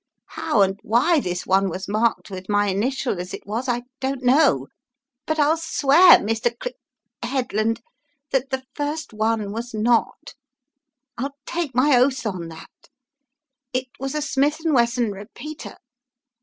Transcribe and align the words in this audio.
How 0.29 0.63
and 0.63 0.79
why 0.81 1.19
this 1.19 1.45
one 1.45 1.69
was 1.69 1.87
marked 1.87 2.31
with 2.31 2.49
my 2.49 2.69
initial 2.69 3.19
as 3.19 3.35
it 3.35 3.45
was, 3.45 3.67
I 3.69 3.83
don't 3.99 4.23
know, 4.23 4.65
but 5.27 5.37
IT1 5.37 5.59
swear 5.59 6.17
Mr. 6.17 6.55
CI— 6.59 6.71
Headland, 7.31 7.81
that 8.31 8.49
the 8.49 8.63
first 8.73 9.13
one 9.13 9.51
was 9.51 9.75
not. 9.75 10.33
I'll 11.19 11.37
take 11.45 11.75
my 11.75 11.95
oath 11.95 12.25
on 12.25 12.47
that. 12.47 12.89
It 13.73 13.89
was 13.99 14.15
a 14.15 14.23
Smith 14.23 14.57
& 14.61 14.65
Wesson 14.65 15.11
repeater. 15.11 15.77